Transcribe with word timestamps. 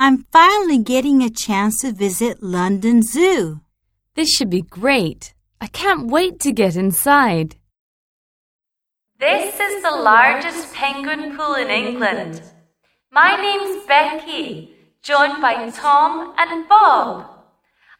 I'm 0.00 0.26
finally 0.30 0.78
getting 0.78 1.22
a 1.22 1.28
chance 1.28 1.80
to 1.80 1.90
visit 1.90 2.40
London 2.40 3.02
Zoo. 3.02 3.62
This 4.14 4.30
should 4.30 4.48
be 4.48 4.62
great. 4.62 5.34
I 5.60 5.66
can't 5.66 6.06
wait 6.06 6.38
to 6.40 6.52
get 6.52 6.76
inside. 6.76 7.56
This 9.18 9.58
is 9.58 9.82
the 9.82 9.90
largest 9.90 10.72
penguin 10.72 11.36
pool 11.36 11.54
in 11.56 11.68
England. 11.68 12.42
My 13.10 13.34
name's 13.42 13.84
Becky, 13.86 14.70
joined 15.02 15.42
by 15.42 15.68
Tom 15.70 16.32
and 16.38 16.68
Bob. 16.68 17.28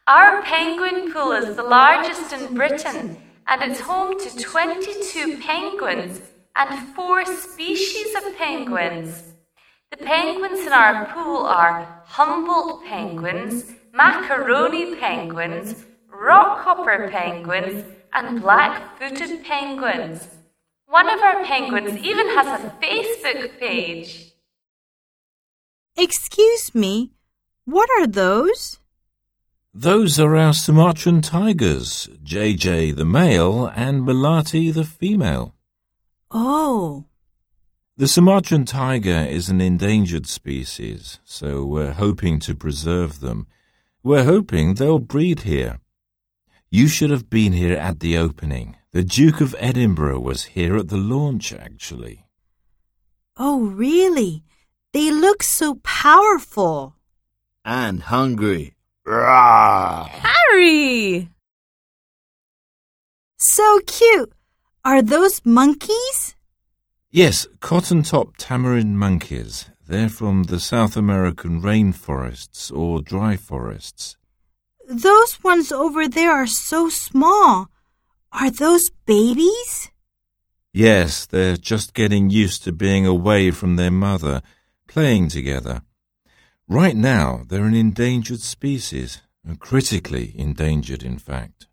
Our 0.07 0.43
penguin 0.43 1.13
pool 1.13 1.33
is 1.33 1.57
the 1.57 1.65
largest 1.65 2.33
in 2.33 2.55
Britain 2.55 3.17
and 3.49 3.73
it's 3.73 3.81
home 3.81 4.21
to 4.21 4.39
22 4.39 5.39
penguins 5.39 6.21
and 6.55 6.95
four 6.95 7.27
species 7.27 8.15
of 8.15 8.37
penguins. 8.37 9.35
The 9.91 9.97
penguins 10.05 10.61
in 10.67 10.73
our 10.73 11.07
pool 11.07 11.47
are 11.47 12.03
Humboldt 12.07 12.85
penguins, 12.85 13.73
macaroni 13.93 14.97
penguins, 14.97 15.85
rockhopper 16.13 17.11
penguins, 17.11 17.85
and 18.13 18.43
black 18.43 18.99
footed 18.99 19.45
penguins. 19.45 20.29
One 20.87 21.09
of 21.09 21.21
our 21.21 21.43
penguins 21.45 21.97
even 21.99 22.29
has 22.29 22.47
a 22.47 22.71
Facebook 22.83 23.59
page. 23.59 24.33
Excuse 25.97 26.75
me, 26.75 27.13
what 27.65 27.89
are 27.99 28.07
those? 28.07 28.79
Those 29.75 30.19
are 30.19 30.37
our 30.37 30.53
Sumatran 30.53 31.23
tigers, 31.23 32.09
JJ 32.25 32.97
the 32.97 33.05
male 33.05 33.67
and 33.75 34.07
Melati 34.07 34.73
the 34.73 34.85
female. 34.85 35.55
Oh, 36.31 37.05
The 37.99 38.07
Sumatran 38.07 38.65
tiger 38.65 39.27
is 39.29 39.49
an 39.49 39.61
endangered 39.61 40.29
species, 40.29 41.19
so 41.25 41.65
we're 41.65 41.95
hoping 41.95 42.39
to 42.39 42.55
preserve 42.55 43.19
them. 43.19 43.49
We're 44.05 44.23
hoping 44.23 44.75
they'll 44.75 45.01
breed 45.01 45.41
here. 45.41 45.81
You 46.71 46.87
should 46.87 47.11
have 47.11 47.29
been 47.29 47.53
here 47.53 47.77
at 47.77 47.99
the 47.99 48.17
opening. 48.17 48.77
The 48.93 49.03
Duke 49.03 49.41
of 49.41 49.57
Edinburgh 49.59 50.21
was 50.21 50.45
here 50.55 50.77
at 50.77 50.91
the 50.91 50.97
launch, 50.97 51.53
actually. 51.53 52.25
oh, 53.37 53.63
really? 53.67 54.45
They 54.93 55.11
look 55.11 55.43
so 55.43 55.75
powerful. 55.83 56.95
And 57.65 58.05
hungry. 58.05 58.77
Rawr. 59.05 60.07
Harry! 60.07 61.31
So 63.39 63.81
cute. 63.89 64.33
Are 64.85 65.03
those 65.03 65.41
monkeys? 65.45 66.37
Yes, 67.11 67.47
cotton-top 67.61 68.37
tamarin 68.37 68.93
monkeys. 68.93 69.71
They're 69.87 70.11
from 70.11 70.43
the 70.43 70.61
South 70.61 70.95
American 70.95 71.63
rainforests 71.63 72.71
or 72.71 73.01
dry 73.01 73.39
forests. 73.39 74.19
Those 74.87 75.43
ones 75.43 75.73
over 75.73 76.07
there 76.07 76.33
are 76.33 76.47
so 76.47 76.91
small. 76.91 77.71
Are 78.31 78.51
those 78.51 78.91
babies? 79.07 79.91
Yes, 80.75 81.25
they're 81.25 81.57
just 81.57 81.95
getting 81.95 82.29
used 82.29 82.63
to 82.65 82.73
being 82.73 83.07
away 83.07 83.53
from 83.53 83.77
their 83.77 83.91
mother, 83.91 84.43
playing 84.87 85.29
together. 85.29 85.81
Right 86.69 86.97
now, 86.97 87.45
they're 87.49 87.65
an 87.65 87.75
endangered 87.75 88.41
species, 88.41 89.23
critically 89.59 90.35
endangered, 90.37 91.03
in 91.03 91.19
fact. 91.19 91.69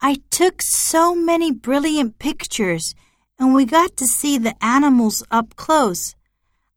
I 0.00 0.16
took 0.30 0.62
so 0.62 1.14
many 1.14 1.52
brilliant 1.52 2.18
pictures 2.18 2.96
and 3.38 3.54
we 3.54 3.64
got 3.64 3.96
to 3.96 4.06
see 4.06 4.38
the 4.38 4.54
animals 4.64 5.22
up 5.30 5.56
close. 5.56 6.14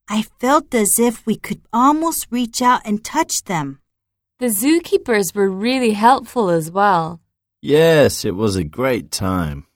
I 0.08 0.23
felt 0.40 0.73
as 0.76 1.00
if 1.00 1.26
we 1.26 1.36
could 1.36 1.62
almost 1.72 2.28
reach 2.30 2.62
out 2.62 2.81
and 2.86 3.03
touch 3.03 3.44
them. 3.44 3.80
The 4.40 4.48
zookeepers 4.48 5.34
were 5.34 5.50
really 5.50 5.94
helpful 5.94 6.50
as 6.50 6.72
well. 6.72 7.22
Yes, 7.62 8.26
it 8.26 8.36
was 8.36 8.56
a 8.56 8.64
great 8.64 9.12
time. 9.12 9.68